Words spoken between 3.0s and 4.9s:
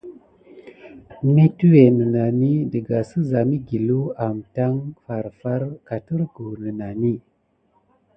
səza migueliw amtaŋ